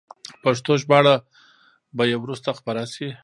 پښتو 0.43 0.71
ژباړه 0.81 1.15
به 1.95 2.03
یې 2.09 2.17
وروسته 2.23 2.49
خپره 2.59 2.83
شي. 2.93 3.09